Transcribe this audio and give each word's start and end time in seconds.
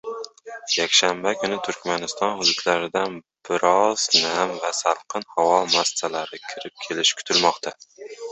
Yakshanba 0.75 1.33
kuni 1.41 1.57
Turkmaniston 1.67 2.31
hududlaridan 2.39 3.19
biroz 3.49 4.07
nam 4.23 4.55
va 4.65 4.73
salqin 4.79 5.29
havo 5.37 5.61
massalari 5.77 6.43
kirib 6.49 6.83
kelishi 6.87 7.21
kutilmoqda 7.21 7.77